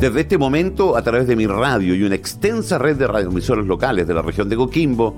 [0.00, 4.08] Desde este momento, a través de mi radio y una extensa red de radioemisoras locales
[4.08, 5.14] de la región de Coquimbo,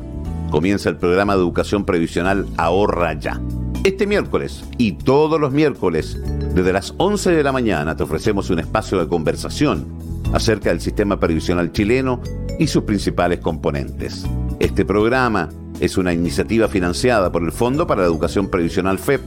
[0.51, 3.40] comienza el programa de educación previsional Ahorra Ya.
[3.84, 6.21] Este miércoles y todos los miércoles,
[6.53, 9.87] desde las 11 de la mañana, te ofrecemos un espacio de conversación
[10.33, 12.21] acerca del sistema previsional chileno
[12.58, 14.26] y sus principales componentes.
[14.58, 19.20] Este programa es una iniciativa financiada por el Fondo para la Educación Previsional FEP,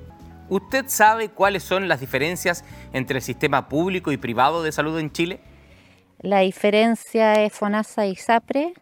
[0.49, 5.13] ¿Usted sabe cuáles son las diferencias entre el sistema público y privado de salud en
[5.13, 5.41] Chile?
[6.21, 8.73] La diferencia es FONASA y ISAPRE.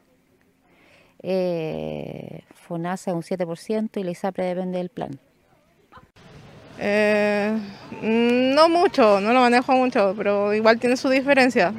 [1.25, 5.19] Eh, FONASA es un 7% y la ISAPRE depende del plan.
[6.79, 7.59] Eh,
[8.01, 11.75] no mucho, no lo manejo mucho, pero igual tiene su diferencia.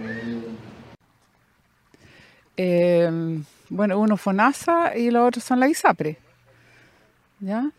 [2.58, 6.18] Eh, bueno, uno FONASA y los otros son la ISAPRE.
[7.40, 7.70] ¿Ya?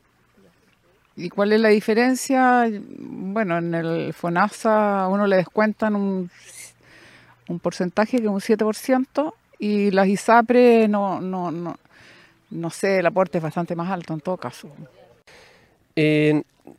[1.17, 2.71] ¿Y cuál es la diferencia?
[2.99, 6.31] Bueno, en el FONASA uno le descuentan un,
[7.61, 11.77] porcentaje que es un 7% y las ISAPRE no, no, no,
[12.51, 14.71] no sé, el aporte es bastante más alto en todo caso.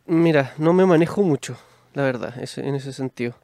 [0.05, 1.57] Mira, no me manejo mucho,
[1.93, 3.35] la verdad, en ese sentido.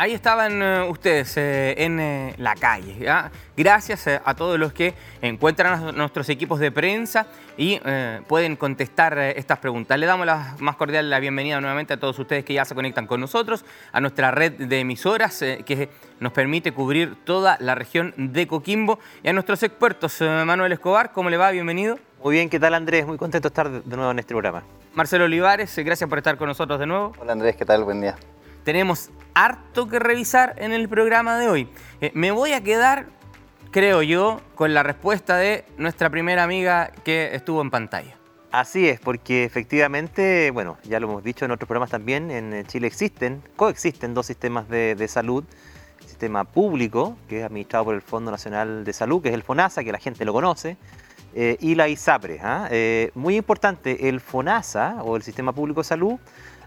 [0.00, 2.94] Ahí estaban eh, ustedes eh, en eh, la calle.
[3.56, 7.26] Gracias a todos los que encuentran a nuestros equipos de prensa
[7.56, 7.80] y
[8.28, 9.98] pueden contestar estas preguntas.
[9.98, 13.08] Le damos la más cordial la bienvenida nuevamente a todos ustedes que ya se conectan
[13.08, 15.88] con nosotros, a nuestra red de emisoras que
[16.20, 20.20] nos permite cubrir toda la región de Coquimbo y a nuestros expertos.
[20.20, 21.50] Manuel Escobar, ¿cómo le va?
[21.50, 21.98] Bienvenido.
[22.22, 23.04] Muy bien, ¿qué tal Andrés?
[23.04, 24.62] Muy contento de estar de nuevo en este programa.
[24.94, 27.12] Marcelo Olivares, gracias por estar con nosotros de nuevo.
[27.18, 27.82] Hola Andrés, ¿qué tal?
[27.82, 28.14] Buen día.
[28.68, 31.68] Tenemos harto que revisar en el programa de hoy.
[32.02, 33.06] Eh, me voy a quedar,
[33.70, 38.18] creo yo, con la respuesta de nuestra primera amiga que estuvo en pantalla.
[38.52, 42.88] Así es, porque efectivamente, bueno, ya lo hemos dicho en otros programas también, en Chile
[42.88, 45.44] existen, coexisten dos sistemas de, salud.
[46.02, 49.44] El sistema público, que es administrado por el Fondo Nacional de Salud, que es el
[49.44, 50.76] FONASA, que la gente lo conoce,
[51.34, 52.38] eh, y la ISAPRE.
[52.42, 52.68] ¿ah?
[52.70, 56.18] Eh, muy importante, el FONASA, o el Sistema Público de Salud,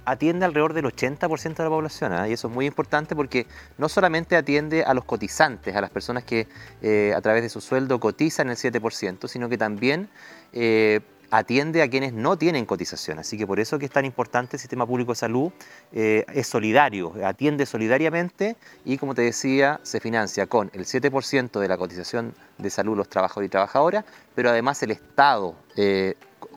[0.06, 2.14] atiende alrededor del 80% de la población.
[2.14, 2.28] ¿ah?
[2.28, 3.48] Y eso es muy importante porque
[3.78, 6.48] no solamente atiende a los cotizantes, a las personas que
[6.82, 10.10] eh, a través de su sueldo cotizan el 7%, sino que también
[10.54, 11.02] eh,
[11.32, 13.20] atiende a quienes no tienen cotización.
[13.20, 15.52] Así que por eso que es tan importante el sistema público de salud,
[15.94, 21.68] eh, es solidario, atiende solidariamente y como te decía, se financia con el 7% de
[21.68, 25.56] la cotización de salud los trabajadores y trabajadoras, pero además el Estado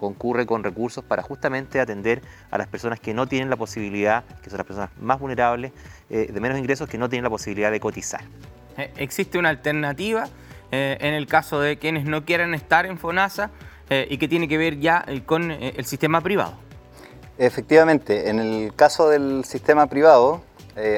[0.05, 2.21] concurre con recursos para justamente atender
[2.51, 5.73] a las personas que no tienen la posibilidad, que son las personas más vulnerables,
[6.11, 8.21] eh, de menos ingresos, que no tienen la posibilidad de cotizar.
[8.77, 10.29] Eh, ¿Existe una alternativa
[10.71, 13.51] eh, en el caso de quienes no quieran estar en FONASA
[14.09, 16.55] y que tiene que ver ya con el sistema privado?
[17.37, 20.43] Efectivamente, en el caso del sistema privado,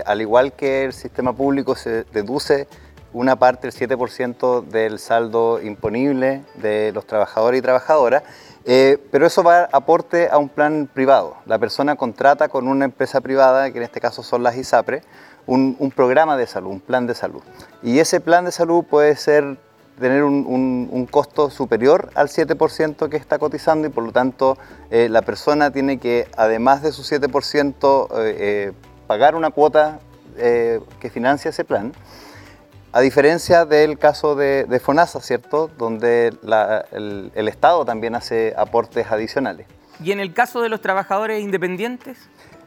[0.06, 2.69] al igual que el sistema público, se deduce
[3.12, 8.23] una parte, el 7% del saldo imponible de los trabajadores y trabajadoras,
[8.69, 11.37] eh, pero eso va a aporte a un plan privado.
[11.47, 15.03] La persona contrata con una empresa privada, que en este caso son las ISAPRE,
[15.47, 17.43] un, programa de salud, un plan de salud.
[17.81, 19.57] Y ese plan de salud puede ser
[20.01, 24.59] tener un, costo superior al 7% que está cotizando y por lo tanto
[24.91, 28.73] eh, la persona tiene que, además de su 7%, eh,
[29.07, 30.01] pagar una cuota
[30.37, 31.93] que financia ese plan.
[32.96, 35.70] A diferencia del caso de, FONASA, ¿cierto?
[35.76, 36.28] Donde
[36.93, 39.66] el, el Estado también hace aportes adicionales.
[40.02, 42.16] ¿Y en el caso de los trabajadores independientes?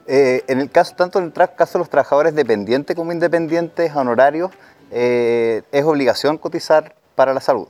[0.06, 4.52] Eh, en el caso, tanto en el caso de los trabajadores dependientes como independientes, honorarios,
[4.92, 7.66] eh, es obligación cotizar para la salud.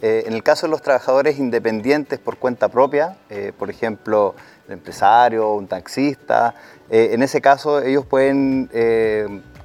[0.00, 3.18] Eh, en el caso de los trabajadores independientes por cuenta propia,
[3.58, 4.34] por ejemplo,
[4.68, 6.54] el empresario, un taxista,
[6.88, 8.70] en ese caso ellos pueden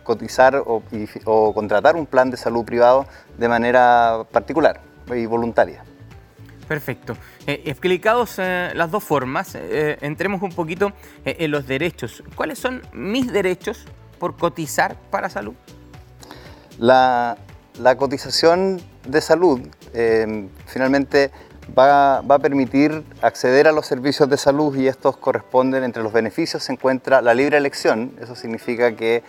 [0.05, 3.05] cotizar o contratar un plan de salud privado
[3.37, 4.79] de manera particular
[5.13, 5.83] y voluntaria.
[6.67, 7.15] Perfecto.
[7.45, 10.93] Eh, explicados eh, las dos formas, eh, entremos un poquito
[11.23, 12.23] en los derechos.
[12.35, 13.85] ¿Cuáles son mis derechos
[14.19, 15.53] por cotizar para salud?
[16.79, 17.37] La,
[17.97, 19.61] cotización de salud
[20.65, 21.29] finalmente
[21.77, 26.13] va, va, a permitir acceder a los servicios de salud y estos corresponden, entre los
[26.13, 28.13] beneficios se encuentra la libre elección.
[28.21, 29.23] Eso significa que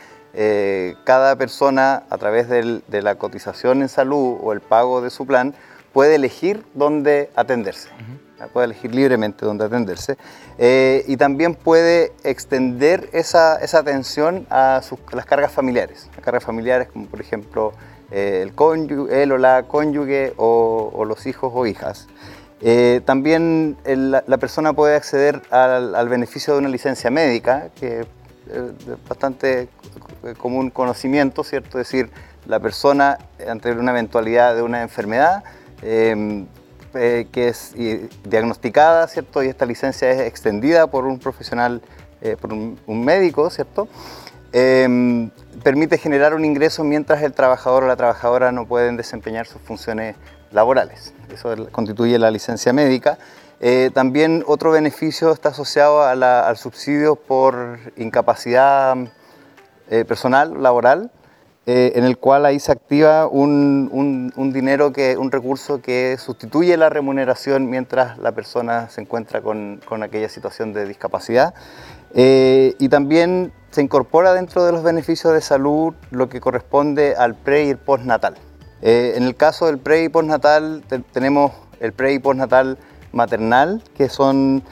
[1.05, 5.55] cada persona a través de la cotización en salud o el pago de su plan
[5.97, 7.89] puede elegir dónde atenderse.
[8.53, 10.19] Puede elegir libremente dónde atenderse.
[10.59, 16.11] Eh, y también puede extender esa, atención a, las cargas familiares.
[16.15, 17.73] Las cargas familiares como por ejemplo
[18.11, 22.09] eh, el cónyuge, él o la cónyuge o, los hijos o hijas.
[22.61, 28.05] Eh, también la persona puede acceder al, beneficio de una licencia médica, que
[29.09, 29.69] bastante
[30.39, 31.81] común conocimiento, ¿cierto?
[31.81, 32.11] Es decir,
[32.47, 35.43] la persona ante una eventualidad de una enfermedad
[35.83, 36.47] Em,
[36.95, 37.75] eh, que es
[38.25, 39.43] diagnosticada, ¿cierto?
[39.43, 41.83] Y esta licencia es extendida por un profesional,
[42.23, 43.87] eh, por un, médico, ¿cierto?
[44.53, 45.31] Em,
[45.63, 50.17] permite generar un ingreso mientras el trabajador o la trabajadora no pueden desempeñar sus funciones
[50.53, 51.13] laborales.
[51.31, 53.19] Eso constituye la licencia médica.
[53.61, 58.97] Eh, también otro beneficio está asociado al subsidio por incapacidad
[60.07, 61.11] personal, laboral,
[61.69, 66.91] eh, en el cual ahí se activa un, dinero, que, un recurso que sustituye la
[66.91, 71.55] remuneración mientras la persona se encuentra con, aquella situación de discapacidad.
[72.15, 77.35] Eh, y también se incorpora dentro de los beneficios de salud lo que corresponde al
[77.35, 78.37] pre y el postnatal.
[78.81, 81.51] Eh, en el caso del pre y postnatal tenemos
[81.81, 82.79] el pre y postnatal
[83.13, 84.63] maternal, que son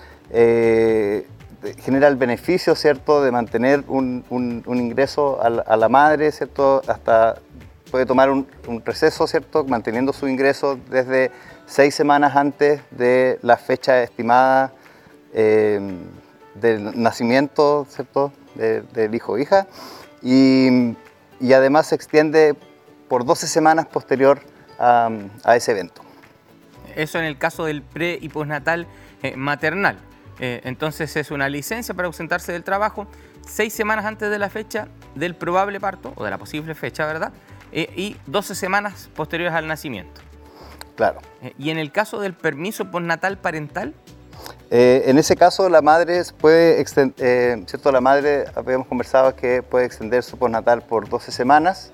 [1.78, 4.24] genera el beneficio, ¿cierto?, de mantener un,
[4.66, 7.36] ingreso a la, madre, ¿cierto?, hasta
[7.90, 8.46] puede tomar un,
[8.84, 11.30] receso, ¿cierto?, manteniendo su ingreso desde
[11.66, 14.72] seis semanas antes de la fecha estimada
[15.32, 15.80] eh,
[16.54, 19.66] del nacimiento, ¿cierto?, del hijo o hija,
[20.22, 20.96] y,
[21.52, 22.54] además se extiende
[23.08, 24.40] por 12 semanas posterior
[24.78, 25.10] a,
[25.56, 26.03] ese evento.
[26.96, 28.86] Eso en el caso del pre y postnatal
[29.22, 29.98] eh, maternal.
[30.40, 33.06] Eh, entonces es una licencia para ausentarse del trabajo
[33.46, 37.32] seis semanas antes de la fecha del probable parto, o de la posible fecha, ¿verdad?
[37.72, 40.20] Eh, y 12 semanas posteriores al nacimiento.
[40.96, 41.20] Claro.
[41.58, 43.94] ¿Y en el caso del permiso postnatal parental?
[44.70, 47.92] en ese caso la madre puede extender, ¿cierto?
[47.92, 51.93] La madre, habíamos conversado que puede extender su postnatal por 12 semanas.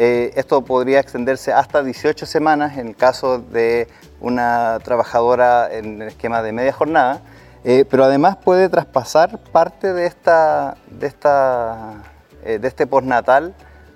[0.00, 3.88] Esto podría extenderse hasta 18 semanas en el caso de
[4.20, 7.20] una trabajadora en el esquema de media jornada.
[7.64, 12.02] Eh, pero además puede traspasar parte de, esta, de, esta,
[12.44, 13.54] eh, de este postnatal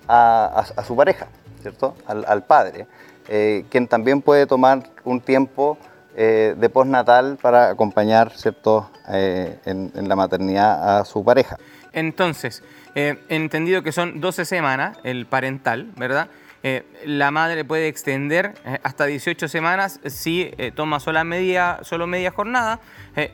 [0.09, 1.29] a, su pareja,
[1.63, 1.95] ¿cierto?
[2.07, 2.87] Al, padre,
[3.29, 5.79] eh, quien también puede tomar un tiempo
[6.15, 8.91] de postnatal para acompañar, ¿cierto?
[9.09, 11.57] En, la maternidad a su pareja.
[11.93, 12.63] Entonces,
[12.95, 16.29] he entendido que son 12 semanas el parental, ¿verdad?
[16.65, 22.07] Eh, la madre puede extender eh, hasta 18 semanas si eh, toma sola media, solo
[22.07, 22.79] media jornada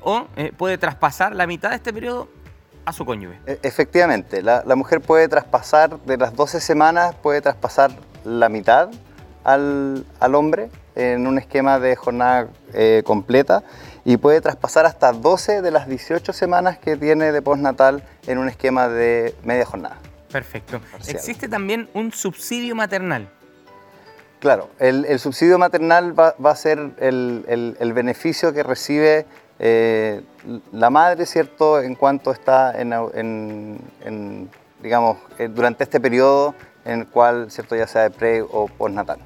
[0.00, 2.28] o puede traspasar la mitad de este periodo
[2.86, 3.38] a su cónyuge.
[3.46, 7.92] E, efectivamente, la, mujer puede traspasar de las 12 semanas, puede traspasar
[8.24, 8.88] la mitad
[9.44, 12.48] al, hombre en un esquema de jornada
[13.04, 13.62] completa
[14.08, 18.48] y puede traspasar hasta 12 de las 18 semanas que tiene de postnatal en un
[18.48, 19.98] esquema de media jornada.
[20.32, 20.80] Perfecto.
[21.06, 23.28] ¿Existe también un subsidio maternal?
[24.40, 29.26] Claro, el, subsidio maternal va, a ser el, beneficio que recibe
[29.58, 30.22] eh,
[30.72, 33.78] la madre, ¿cierto?, en cuanto está en,
[34.82, 36.54] digamos, eh, durante este periodo
[36.86, 39.18] en el cual, ¿cierto?, ya sea de pre o postnatal.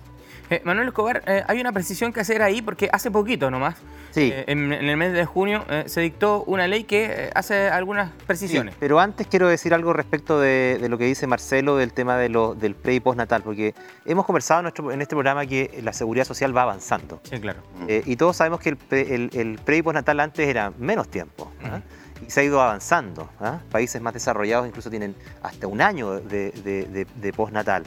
[0.51, 3.77] Eh, Manuel Escobar, eh, hay una precisión que hacer ahí porque hace poquito nomás,
[4.11, 4.31] Sí.
[4.35, 8.75] eh, en, en el mes de junio, se dictó una ley que hace algunas precisiones.
[8.75, 12.19] Sí, pero antes quiero decir algo respecto de, de lo que dice Marcelo del tema
[12.19, 15.81] de lo, del pre y postnatal, porque hemos conversado en, nuestro- en este programa que
[15.83, 17.21] la seguridad social va avanzando.
[17.23, 17.61] Sí, claro.
[17.89, 21.51] Y todos sabemos que el pre, el, el pre y postnatal antes era menos tiempo.
[21.65, 21.81] ¿ah?
[22.27, 23.29] Y se ha ido avanzando.
[23.41, 23.59] ¿ah?
[23.71, 27.85] Países más desarrollados incluso tienen hasta un año de, de- de- de postnatal.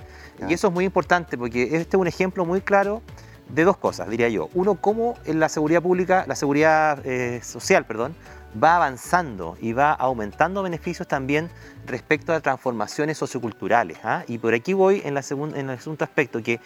[0.47, 3.01] Y eso es muy importante porque este es un ejemplo muy claro
[3.49, 4.49] de dos cosas, diría yo.
[4.53, 8.15] Uno, cómo en la seguridad pública, la seguridad eh, social, perdón,
[8.61, 11.49] va avanzando y va aumentando beneficios también
[11.85, 13.97] respecto a transformaciones socioculturales.
[14.03, 14.23] ¿ah?
[14.27, 16.59] Y por aquí voy en, la en el segundo aspecto, que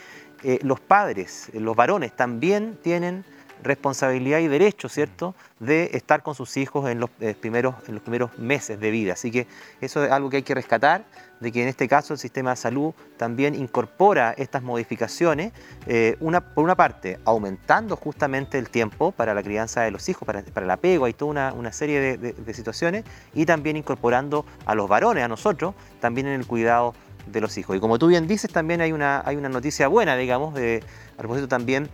[0.43, 3.25] eh, los padres, eh, los varones, también tienen
[3.63, 8.01] responsabilidad y derecho, ¿cierto?, de estar con sus hijos en los, eh, primeros, en los
[8.01, 9.13] primeros meses de vida.
[9.13, 9.45] Así que
[9.81, 11.03] eso es algo que hay que rescatar,
[11.41, 15.51] de que en este caso el sistema de salud también incorpora estas modificaciones,
[15.87, 20.25] eh, una, por una parte, aumentando justamente el tiempo para la crianza de los hijos,
[20.25, 23.75] para, para el apego, hay toda una, una serie de, de- de situaciones, y también
[23.77, 26.93] incorporando a los varones, a nosotros, también en el cuidado
[27.25, 27.75] de los hijos.
[27.75, 30.83] Y como tú bien dices, también hay una, hay una noticia buena, digamos, de,
[31.15, 31.89] a propósito también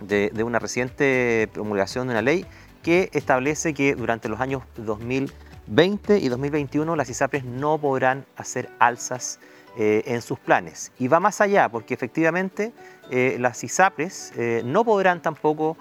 [0.00, 2.46] de, una reciente promulgación de una ley
[2.82, 9.40] que establece que durante los años 2020 y 2021 las ISAPRES no podrán hacer alzas
[9.78, 10.90] eh, en sus planes.
[10.98, 12.72] Y va más allá, porque efectivamente
[13.10, 15.76] eh, las ISAPRES eh, no podrán tampoco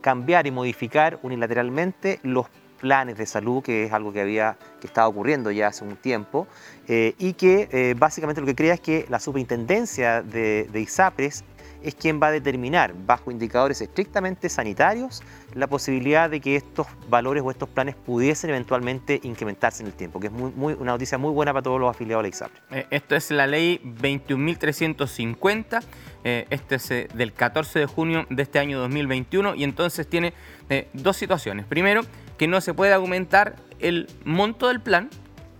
[0.00, 2.46] cambiar y modificar unilateralmente los
[2.80, 6.46] planes de salud, que es algo que había que estaba ocurriendo ya hace un tiempo,
[6.88, 11.44] y que básicamente lo que crea es que la superintendencia de, de ISAPRES
[11.82, 15.22] es quien va a determinar, bajo indicadores estrictamente sanitarios,
[15.54, 20.20] la posibilidad de que estos valores o estos planes pudiesen eventualmente incrementarse en el tiempo,
[20.20, 22.60] que es muy, muy- una noticia muy buena para todos los afiliados a la ISAPRE.
[22.70, 25.80] Eh, esto es la ley 21.350.
[26.24, 30.32] eh, este es eh, del 14 de junio de este año 2021 y entonces tiene
[30.70, 31.66] eh, dos situaciones.
[31.66, 32.02] Primero,
[32.38, 35.08] que no se puede aumentar el monto del plan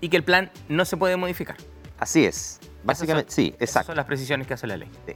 [0.00, 1.56] y que el plan no se puede modificar.
[1.99, 2.61] Así es.
[2.85, 3.87] Básicamente, sí, Esas exacto.
[3.88, 4.88] son las precisiones que hace la ley.
[5.06, 5.14] Sí.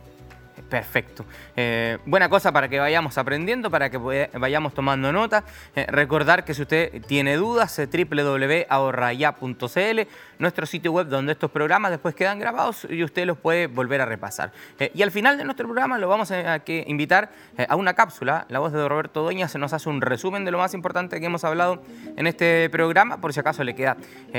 [0.70, 1.26] Perfecto.
[1.56, 5.42] Eh, buena cosa para que vayamos aprendiendo, para que vayamos tomando nota.
[5.74, 10.00] Eh, recordar que si usted tiene dudas, eh, www.ahorraya.cl,
[10.38, 14.06] nuestro sitio web donde estos programas después quedan grabados y usted los puede volver a
[14.06, 14.52] repasar.
[14.94, 17.30] Y al final de nuestro programa lo vamos a, que invitar
[17.68, 18.46] a una cápsula.
[18.48, 21.26] La voz de Roberto Doña se nos hace un resumen de lo más importante que
[21.26, 21.82] hemos hablado
[22.16, 23.96] en este programa, por si acaso le queda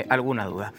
[0.08, 0.72] alguna duda.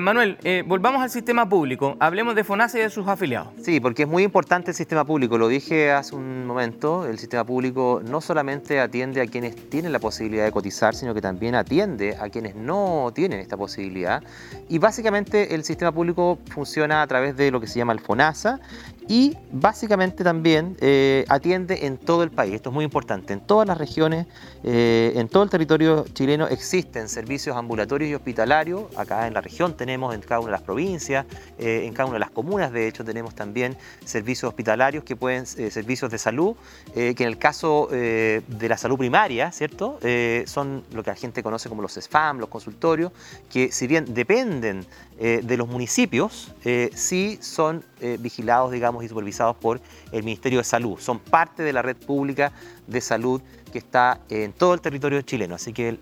[0.00, 1.96] Manuel, volvamos al sistema público.
[2.00, 3.52] Hablemos de FONASA y de sus afiliados.
[3.62, 5.38] Sí, porque es muy importante el sistema público.
[5.38, 9.98] Lo dije hace un momento, el sistema público no solamente atiende a quienes tienen la
[9.98, 14.22] posibilidad de cotizar, sino que también atiende a quienes no tienen esta posibilidad.
[14.68, 18.60] Y básicamente el sistema público funciona a través de lo que se llama el FONASA
[19.08, 22.54] y básicamente también eh, atiende en todo el país.
[22.54, 23.32] Esto es muy importante.
[23.32, 24.26] En todas las regiones,
[24.62, 28.84] eh, en todo el territorio chileno existen servicios ambulatorios y hospitalarios.
[28.96, 31.26] Acá en la región tenemos en cada una de las provincias,
[31.58, 35.46] eh, en cada una de las comunas, de hecho, tenemos también servicios hospitalarios que pueden,
[35.46, 36.56] servicios de salud,
[36.94, 39.98] que en el caso de la salud primaria, ¿cierto?
[40.46, 43.12] Son lo que la gente conoce como los SFAM, los consultorios,
[43.50, 49.08] que si bien dependen eh, de los municipios, eh, sí son eh, vigilados, digamos, y
[49.08, 49.80] supervisados por
[50.10, 50.98] el Ministerio de Salud.
[50.98, 52.50] Son parte de la red pública
[52.88, 53.40] de salud
[53.72, 55.54] que está en todo el territorio chileno.
[55.54, 56.00] Así que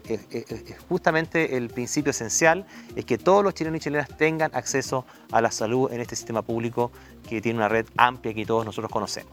[0.89, 2.65] justamente el principio esencial
[2.97, 6.41] es que todos los chilenos y chilenas tengan acceso a la salud en este sistema
[6.41, 6.91] público
[7.29, 9.33] que tiene una red amplia que todos nosotros conocemos.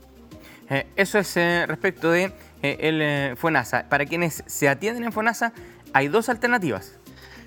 [0.96, 1.36] Eso es
[1.68, 2.32] respecto de
[2.62, 3.88] el FONASA.
[3.90, 5.54] Para quienes se atienden en FONASA,
[5.94, 6.99] hay dos alternativas.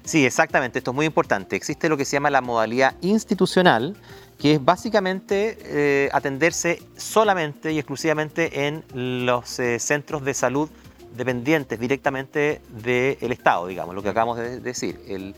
[0.04, 1.54] Sí, exactamente, esto es muy importante.
[1.56, 3.96] Existe lo que se llama la modalidad institucional,
[4.38, 8.82] que es básicamente eh, atenderse solamente y exclusivamente en
[9.26, 10.68] los eh, centros de salud
[11.16, 15.34] dependientes directamente del Estado, digamos, lo que acabamos de decir, eh,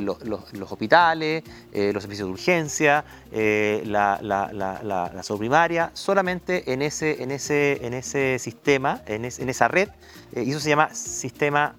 [0.00, 0.16] los,
[0.72, 3.04] hospitales, los servicios de urgencia,
[3.84, 5.22] la, la-
[5.92, 9.90] solamente en ese, en ese, en ese sistema, en, en esa red,
[10.34, 11.74] y eso se llama sistema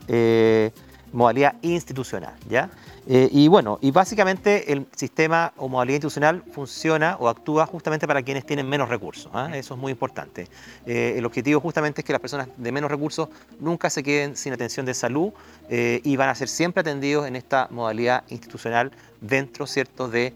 [1.11, 2.69] modalidad institucional, ¿ya?
[3.07, 8.21] Eh, y bueno, y básicamente el sistema o modalidad institucional funciona o actúa justamente para
[8.21, 9.49] quienes tienen menos recursos, ¿ah?
[9.55, 10.47] eso es muy importante.
[10.85, 14.53] Eh, el objetivo justamente es que las personas de menos recursos nunca se queden sin
[14.53, 15.31] atención de salud
[15.69, 20.33] eh, y van a ser siempre atendidos en esta modalidad institucional dentro, ¿cierto?, de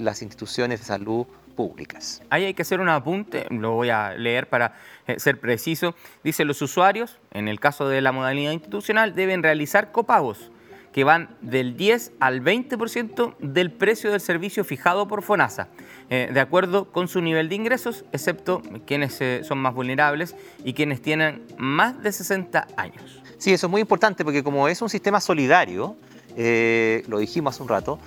[0.00, 1.26] las instituciones de salud
[1.60, 2.22] públicas.
[2.30, 4.72] Ahí hay que hacer un apunte, lo voy a leer para
[5.06, 5.94] eh, ser preciso.
[6.24, 10.50] Dice, los usuarios, en el caso de la modalidad institucional, deben realizar copagos
[10.94, 15.68] que van del 10 al 20% del precio del servicio fijado por FONASA,
[16.08, 20.72] eh, de acuerdo con su nivel de ingresos, excepto quienes eh, son más vulnerables y
[20.72, 23.22] quienes tienen más de 60 años.
[23.36, 25.94] Sí, eso es muy importante porque como es un sistema solidario,
[26.38, 27.98] eh, lo dijimos hace un rato,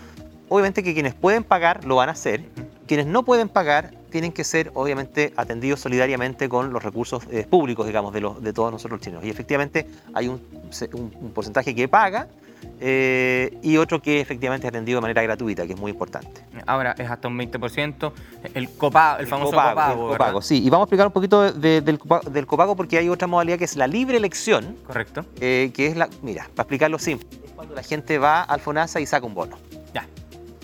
[0.49, 2.43] obviamente que quienes pueden pagar lo van a hacer,
[2.87, 7.87] quienes no pueden pagar tienen que ser obviamente atendidos solidariamente con los recursos eh, públicos,
[7.87, 9.23] digamos, de, los, de todos nosotros chinos.
[9.23, 10.41] Y efectivamente hay un,
[10.93, 12.27] un, porcentaje que paga
[12.79, 16.45] eh, y otro que efectivamente es atendido de manera gratuita, que es muy importante.
[16.67, 18.11] Ahora es hasta un 20%,
[18.53, 20.09] el, copago, el, famoso copago.
[20.09, 20.63] copago, sí.
[20.63, 21.97] Y vamos a explicar un poquito del,
[22.45, 24.77] copago, porque hay otra modalidad que es la libre elección.
[24.85, 25.25] Correcto.
[25.41, 28.99] Eh, que es la, mira, para explicarlo simple, es cuando la gente va al FONASA
[28.99, 29.57] y saca un bono.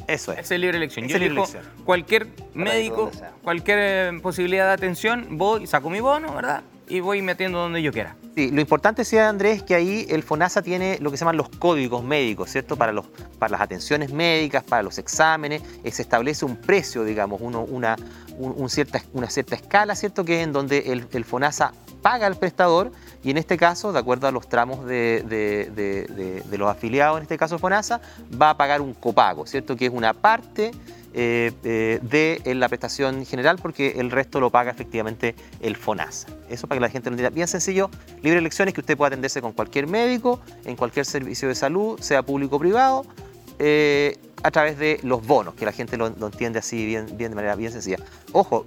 [0.09, 0.51] Eso es.
[0.51, 1.07] Es libre elección.
[1.07, 1.45] Yo elijo
[1.85, 3.11] cualquier médico,
[3.43, 6.63] cualquier eh, posibilidad de atención, voy, saco mi bono, ¿verdad?
[6.87, 8.15] Y voy metiendo donde yo quiera.
[8.35, 11.37] Sí, lo importante, sea Andrés, es que ahí el FONASA tiene lo que se llaman
[11.37, 12.75] los códigos médicos, ¿cierto?
[12.75, 13.05] Para, los,
[13.37, 17.95] para las atenciones médicas, para los exámenes, eh, se establece un precio, digamos, uno, una,
[18.67, 20.25] cierta, una cierta escala, ¿cierto?
[20.25, 22.91] Que es en donde el, el FONASA paga al prestador
[23.23, 27.59] y en este caso, de acuerdo a los tramos de, los afiliados, en este caso
[27.59, 27.99] FONASA,
[28.41, 29.75] va a pagar un copago, ¿cierto?
[29.75, 30.71] Que es una parte
[31.13, 36.27] eh, eh, de la prestación general porque el resto lo paga efectivamente el FONASA.
[36.49, 37.35] Eso para que la gente lo entienda.
[37.35, 37.89] Bien sencillo,
[38.21, 41.99] libre elección es que usted pueda atenderse con cualquier médico, en cualquier servicio de salud,
[41.99, 43.05] sea público o privado,
[43.59, 47.35] eh, a través de los bonos, que la gente lo, entiende así bien, bien de
[47.35, 47.97] manera bien sencilla.
[48.31, 48.65] Ojo,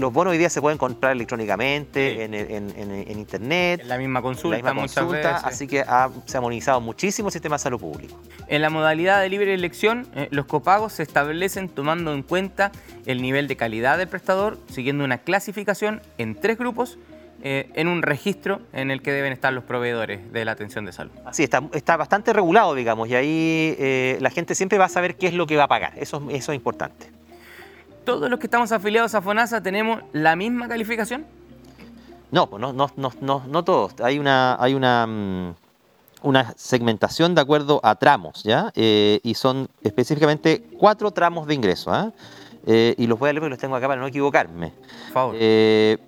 [0.00, 3.80] los bonos hoy día se pueden comprar electrónicamente, en, internet.
[3.82, 5.32] En la misma consulta, muchas veces.
[5.44, 5.84] Así que
[6.24, 8.18] se ha monetizado muchísimo el sistema de salud público.
[8.48, 12.72] En la modalidad de libre elección, eh, los copagos se establecen tomando en cuenta
[13.06, 16.98] el nivel de calidad del prestador, siguiendo una clasificación en tres grupos
[17.42, 20.92] eh, en un registro en el que deben estar los proveedores de la atención de
[20.92, 21.12] salud.
[21.24, 25.16] Así está, está bastante regulado, digamos, y ahí eh, la gente siempre va a saber
[25.16, 25.92] qué es lo que va a pagar.
[25.96, 27.19] Eso, eso es importante
[28.10, 31.24] todos los que estamos afiliados a FONASA tenemos la misma calificación?
[32.32, 33.94] No, pues no, no, no, no, todos.
[34.02, 35.54] Hay una, hay una, mm,
[36.22, 38.72] una segmentación de acuerdo a tramos, ¿ya?
[38.74, 42.12] Eh, y son específicamente cuatro tramos de ingreso, ¿ah?
[42.66, 44.72] eh, y los voy a leer porque los tengo acá para no equivocarme.
[45.06, 45.36] Por favor.
[45.38, 45.98] Eh,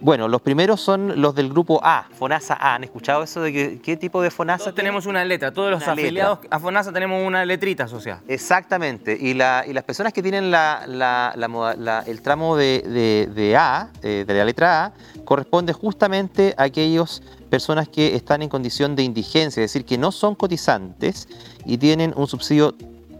[0.00, 2.74] bueno, los primeros son los del grupo A, FONASA A.
[2.74, 4.72] ¿Han escuchado eso de qué tipo de FONASA?
[4.72, 8.22] tenemos una letra, todos los afiliados a FONASA tenemos una letrita asociada.
[8.28, 14.92] Exactamente, y, las personas que tienen el tramo de, A, de, la letra A,
[15.24, 20.12] corresponde justamente a aquellas personas que están en condición de indigencia, es decir, que no
[20.12, 21.28] son cotizantes
[21.64, 22.74] y tienen un subsidio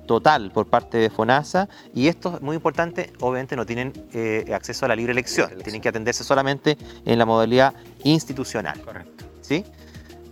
[0.08, 4.86] total por parte de FONASA y esto es muy importante, obviamente no tienen eh, acceso
[4.86, 8.80] a la libre elección, tienen que atenderse solamente en la modalidad institucional.
[8.80, 9.24] Correcto.
[9.40, 9.64] ¿Sí?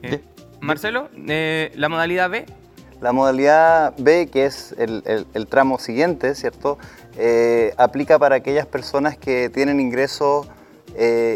[0.02, 0.20] Eh,
[0.60, 2.46] Marcelo, eh, la modalidad B.
[3.00, 6.78] La modalidad B, que es el, tramo siguiente, ¿cierto?
[7.76, 10.48] aplica para aquellas personas que tienen ingresos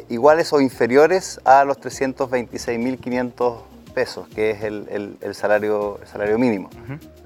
[0.08, 6.70] iguales o inferiores a los 326.500 pesos, que es el, salario, salario mínimo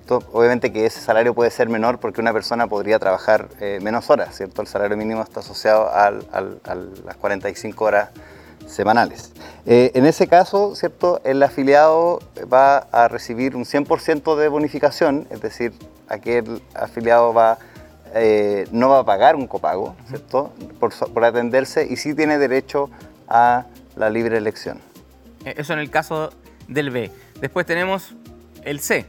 [0.08, 4.36] obviamente que ese salario puede ser menor porque una persona podría trabajar eh, menos horas,
[4.36, 4.60] ¿cierto?
[4.60, 8.10] El salario mínimo está asociado a las 45 horas
[8.66, 9.32] semanales.
[9.66, 11.20] Eh, en ese caso, ¿cierto?
[11.24, 12.20] El afiliado
[12.52, 15.72] va a recibir un 100% de bonificación, es decir,
[16.08, 17.58] aquel afiliado va,
[18.14, 20.52] eh, no va a pagar un copago, ¿cierto?
[20.78, 22.90] Por, por atenderse y sí tiene derecho
[23.28, 24.80] a la libre elección.
[25.44, 26.30] Eso en el caso
[26.68, 27.10] del B.
[27.40, 28.14] Después tenemos
[28.64, 29.06] el C,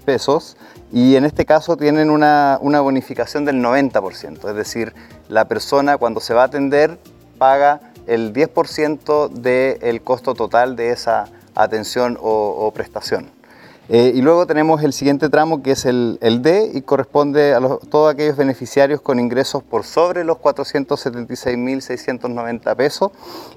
[0.04, 0.56] pesos
[0.92, 4.94] y en este caso tienen una, bonificación del 90%, es decir,
[5.28, 7.00] la persona cuando se va a atender
[7.38, 13.30] paga el 10% del costo total de esa atención o prestación.
[13.88, 18.12] Eh, y luego tenemos el siguiente tramo que es el, D y corresponde a todos
[18.12, 23.12] aquellos beneficiarios con ingresos por sobre los 476.690 pesos.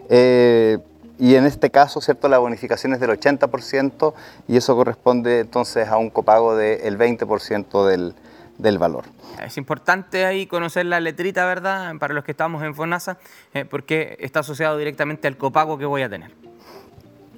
[0.10, 0.78] Eh,
[1.20, 2.28] y en este caso, ¿cierto?
[2.28, 4.14] La bonificación es del 80%
[4.48, 8.14] y eso corresponde entonces a un copago del 20% del,
[8.58, 9.06] del valor.
[9.44, 11.94] Es importante ahí conocer la letrita, ¿verdad?
[12.00, 13.18] Para los que estamos en FONASA,
[13.54, 16.32] eh, porque está asociado directamente al copago que voy a tener.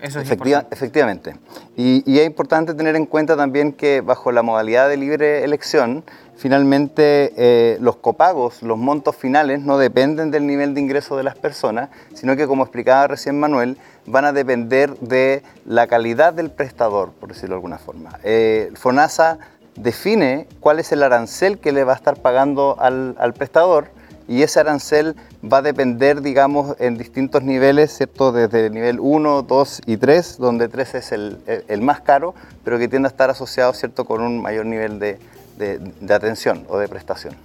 [0.01, 1.35] Eso es efectivamente.
[1.75, 6.03] Y, es importante tener en cuenta también que bajo la modalidad de libre elección,
[6.38, 11.38] finalmente eh, los copagos, los montos finales, no dependen del nivel de ingreso de las
[11.38, 17.12] personas, sino que, como explicaba recién Manuel, van a depender de la calidad del prestador,
[17.12, 18.19] por decirlo de alguna forma.
[18.23, 19.38] Eh, FONASA
[19.75, 23.89] define cuál es el arancel que le va a estar pagando al, al prestador
[24.29, 28.31] y ese arancel va a depender, digamos, en distintos niveles, ¿cierto?
[28.31, 32.77] Desde el nivel 1, 2 y 3, donde 3 es el, el más caro, pero
[32.77, 35.19] que tiende a estar asociado, ¿cierto?, con un mayor nivel de,
[35.57, 37.35] de, de atención o de prestación.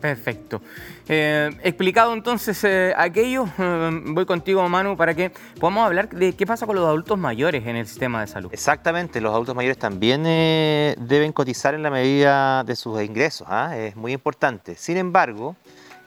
[0.00, 0.62] Perfecto.
[1.08, 6.46] Eh, explicado entonces eh, aquello, eh, voy contigo Manu para que podamos hablar de qué
[6.46, 8.50] pasa con los adultos mayores en el sistema de salud.
[8.52, 13.76] Exactamente, los adultos mayores también eh, deben cotizar en la medida de sus ingresos, ¿ah?
[13.76, 14.74] es muy importante.
[14.76, 15.56] Sin embargo,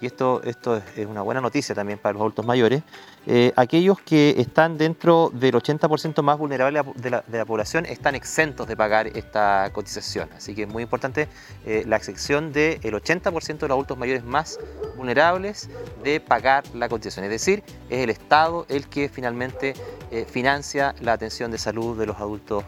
[0.04, 2.84] y esto, esto es- una buena noticia también para los adultos mayores,
[3.26, 8.16] eh, aquellos que están dentro del 80% más vulnerable de la, de la población están
[8.16, 10.30] exentos de pagar esta cotización.
[10.36, 11.28] Así que es muy importante
[11.66, 14.60] eh, la excepción del 80% de los adultos mayores más
[14.98, 15.70] vulnerables
[16.04, 17.26] de pagar la cotización.
[17.26, 19.74] Es decir, es el Estado el que finalmente
[20.12, 22.64] eh, financia la atención de salud de los adultos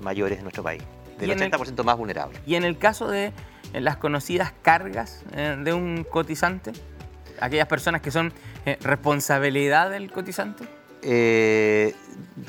[0.00, 0.82] mayores en nuestro país,
[1.18, 2.38] del Y en el- 80% más vulnerable.
[2.46, 3.32] Y en el caso de
[3.72, 6.72] las conocidas cargas eh, de un cotizante,
[7.40, 8.32] aquellas personas que son
[8.64, 10.64] eh, responsabilidad del cotizante.
[11.00, 11.94] Eh,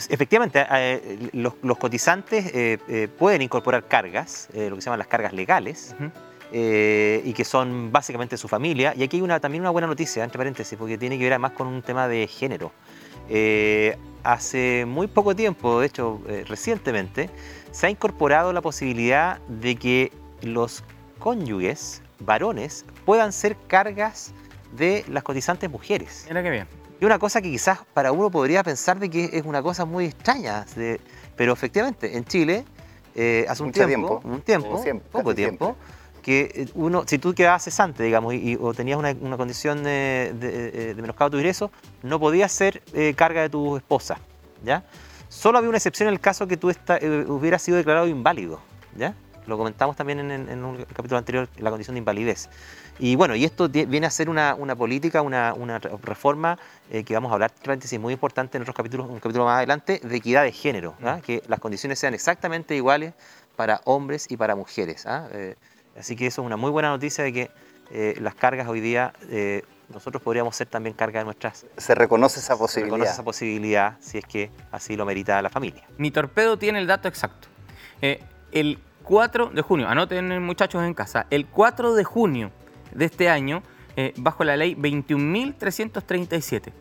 [0.09, 5.33] efectivamente, eh, los, los cotizantes eh, pueden incorporar cargas, lo que se llaman las cargas
[5.33, 5.95] legales,
[6.51, 8.93] y que son básicamente su familia.
[8.97, 11.51] Y aquí hay una, también una buena noticia, entre paréntesis, porque tiene que ver además
[11.51, 12.71] con un tema de género.
[14.23, 17.29] Hace muy poco tiempo, de hecho recientemente,
[17.71, 20.83] se ha incorporado la posibilidad de que los
[21.19, 24.33] cónyuges varones puedan ser cargas
[24.71, 26.25] de las cotizantes mujeres.
[26.27, 26.67] Mira qué bien.
[27.01, 30.05] Y una cosa que quizás para uno podría pensar de que es una cosa muy
[30.05, 30.99] extraña, de-
[31.35, 32.65] pero efectivamente en Chile
[33.15, 34.27] eh, hace un Mucho tiempo, tiempo.
[34.35, 35.75] un tiempo, siempre, poco tiempo,
[36.21, 39.83] que eh, uno, si tú quedabas cesante, digamos, y, y- o tenías una, una condición
[39.83, 41.71] de, de, de menoscabo de tu ingreso,
[42.03, 44.17] no podías ser eh, carga de tu esposa,
[44.63, 44.83] ¿ya?
[45.29, 48.59] Solo había una excepción en el caso que tú eh, hubieras sido declarado inválido,
[48.97, 49.13] ¿ya?
[49.49, 52.49] Lo comentamos también en, en- en un capítulo anterior, la condición de invalidez.
[52.99, 56.57] Y bueno, y esto viene a ser una, una política, una, una re- reforma
[56.91, 59.57] eh, que vamos a hablar, entre paréntesis, muy importante en otros capítulos, un capítulo más
[59.57, 61.19] adelante, de equidad de género, ¿ah?
[61.25, 63.13] que las condiciones sean exactamente iguales
[63.55, 65.05] para hombres y para mujeres.
[65.05, 65.27] ¿ah?
[65.31, 65.55] Eh,
[65.99, 67.51] así que eso es una muy buena noticia de que
[67.91, 71.65] eh, las cargas hoy día, eh, nosotros podríamos ser también carga de nuestras...
[71.77, 72.91] Se reconoce esa se posibilidad.
[72.97, 75.83] reconoce esa posibilidad si es que así lo merita la familia.
[75.97, 77.47] Mi torpedo tiene el dato exacto.
[78.01, 82.51] Eh, el 4 de junio, anoten muchachos en casa, el 4 de junio
[82.93, 83.63] de este año,
[83.95, 86.71] eh, bajo la ley 21.337,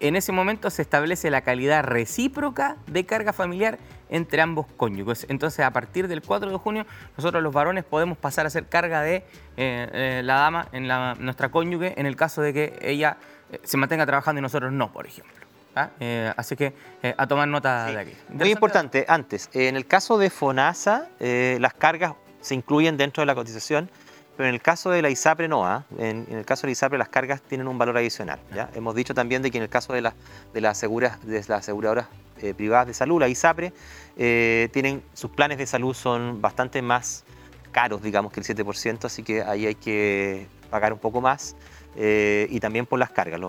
[0.00, 5.26] en ese momento se establece la calidad recíproca de carga familiar entre ambos cónyuges.
[5.28, 6.86] Entonces, a partir del 4 de junio,
[7.16, 9.24] nosotros los varones podemos pasar a ser carga de eh,
[9.56, 10.88] eh, la dama en
[11.24, 13.18] nuestra cónyuge en el caso de que ella
[13.62, 15.45] se mantenga trabajando y nosotros no, por ejemplo.
[15.76, 15.90] ¿Ah?
[16.00, 18.12] Eh, así que eh, a tomar nota Sí, de aquí.
[18.30, 23.26] Muy importante, antes, en el caso de FONASA, eh, las cargas se incluyen dentro de
[23.26, 23.90] la cotización,
[24.36, 25.84] pero en el caso de la ISAPRE no, ¿ah?
[25.98, 28.38] en, en el caso de la ISAPRE las cargas tienen un valor adicional.
[28.54, 28.68] ¿ya?
[28.74, 30.14] Hemos dicho también de que en el caso de, las
[30.52, 32.06] de, las asegura- de las aseguradoras
[32.42, 33.72] eh, privadas de salud, la ISAPRE,
[34.18, 37.24] eh, tienen, sus planes de salud son bastante más
[37.72, 41.56] caros, digamos, que el 7%, así que ahí hay que pagar un poco más.
[41.96, 43.40] Eh, y también por las cargas,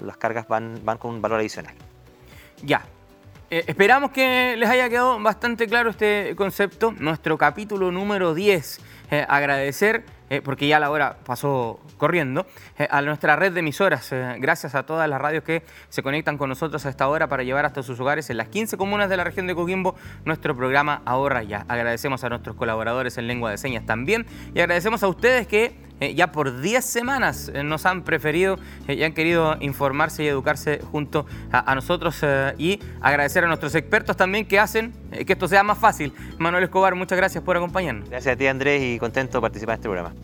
[0.00, 1.74] las cargas van, van con un valor adicional.
[2.62, 2.84] Ya.
[3.48, 6.92] Eh, esperamos que les haya quedado bastante claro este concepto.
[6.92, 8.80] Nuestro capítulo número 10.
[9.08, 10.02] Eh, agradecer,
[10.42, 12.44] porque ya la hora pasó corriendo,
[12.90, 14.10] a nuestra red de emisoras.
[14.38, 17.64] Gracias a todas las radios que se conectan con nosotros a esta hora para llevar
[17.64, 21.44] hasta sus hogares en las 15 comunas de la región de Coquimbo nuestro programa Ahorra
[21.44, 21.64] Ya.
[21.68, 26.14] Agradecemos a nuestros colaboradores en lengua de señas también y agradecemos a ustedes que eh,
[26.14, 30.80] ya por 10 semanas eh, nos han preferido eh, y han querido informarse y educarse
[30.92, 35.32] junto a, a nosotros eh, y agradecer a nuestros expertos también que hacen eh, que
[35.32, 36.12] esto sea más fácil.
[36.38, 38.08] Manuel Escobar, muchas gracias por acompañarnos.
[38.10, 40.14] Gracias a ti Andrés y contento de participar en este programa.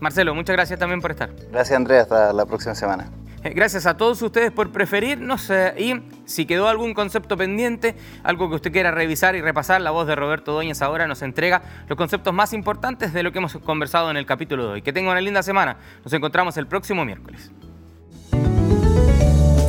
[0.00, 1.30] Marcelo, muchas gracias también por estar.
[1.50, 3.10] Gracias Andrea, hasta la próxima semana.
[3.44, 8.56] Eh, Gracias a todos ustedes por preferirnos y si quedó algún concepto pendiente, algo que
[8.56, 12.34] usted quiera revisar y repasar, la voz de Roberto Doñez ahora nos entrega los conceptos
[12.34, 14.82] más importantes de lo que hemos conversado en el capítulo de hoy.
[14.82, 15.76] Que tenga una linda semana.
[16.04, 17.50] Nos encontramos el próximo miércoles.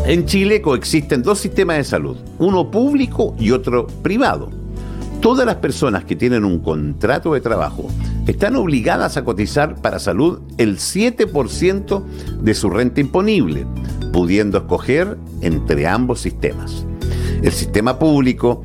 [0.05, 4.58] En Chile coexisten dos sistemas de salud, uno público y otro privado.
[5.21, 7.87] Todas las personas que tienen un contrato de trabajo
[8.27, 12.03] están obligadas a cotizar para salud el 7%
[12.41, 13.65] de su renta imponible,
[14.13, 16.85] pudiendo escoger entre ambos sistemas.
[17.41, 18.63] El sistema público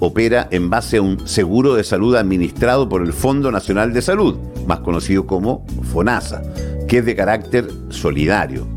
[0.00, 4.36] opera en base a un seguro de salud administrado por el Fondo Nacional de Salud,
[4.66, 6.42] más conocido como FONASA,
[6.88, 8.76] que es de carácter solidario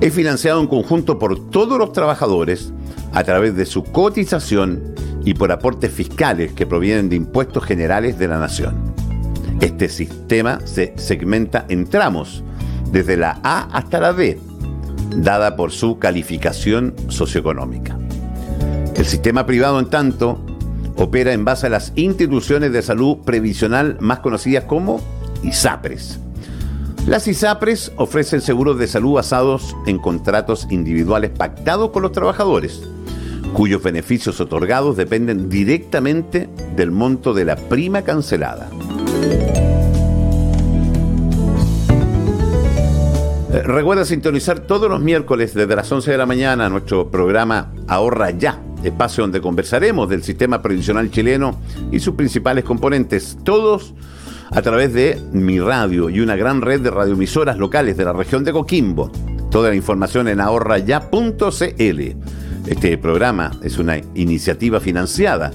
[0.00, 2.72] es financiado en conjunto por todos los trabajadores
[3.12, 4.94] a través de su cotización
[5.28, 8.94] y por aportes fiscales que provienen de impuestos generales de la nación.
[9.60, 12.42] Este sistema se segmenta en tramos,
[12.92, 14.40] desde la A hasta la D,
[15.14, 17.98] dada por su calificación socioeconómica.
[18.96, 20.40] El sistema privado, en tanto,
[20.96, 24.98] opera en base a las instituciones de salud previsional más conocidas como
[25.42, 26.20] ISAPRES.
[27.06, 32.80] Las ISAPRES ofrecen seguros de salud basados en contratos individuales pactados con los trabajadores,
[33.52, 38.68] cuyos beneficios otorgados dependen directamente del monto de la prima cancelada.
[43.50, 48.30] Eh, recuerda sintonizar todos los miércoles desde las 11 de la mañana nuestro programa Ahorra
[48.30, 51.58] Ya, espacio donde conversaremos del sistema previsional chileno
[51.90, 53.94] y sus principales componentes, todos
[54.50, 58.44] a través de mi radio y una gran red de radioemisoras locales de la región
[58.44, 59.10] de Coquimbo.
[59.50, 62.02] Toda la información en ahorraya.cl.
[62.68, 65.52] Este programa es una iniciativa financiada